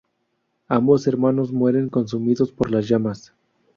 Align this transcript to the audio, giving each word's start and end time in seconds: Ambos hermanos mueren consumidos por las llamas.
Ambos 0.67 1.05
hermanos 1.05 1.51
mueren 1.51 1.87
consumidos 1.87 2.51
por 2.51 2.71
las 2.71 2.87
llamas. 2.87 3.35